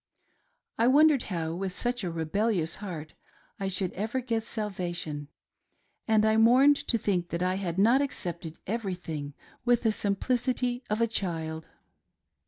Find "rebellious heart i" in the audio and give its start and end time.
2.09-3.67